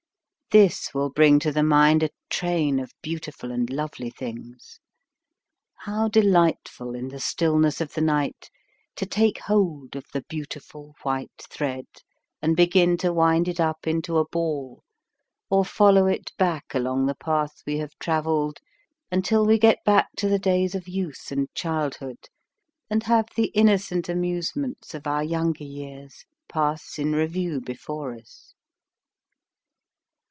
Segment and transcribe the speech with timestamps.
[0.53, 4.81] This will bring to the mind a train of beautiful and lovely things.
[5.77, 8.49] How delightful in the stillness of the night
[8.97, 11.85] to take hold of the beautiful white thread
[12.41, 14.83] and begin to wind it up into a ball
[15.49, 18.59] or follow ft back along the path we have traveled
[19.09, 22.27] until we get back to the days of youth and childhood,
[22.89, 28.53] and have the innocent amusements of our younger years pass in review before us.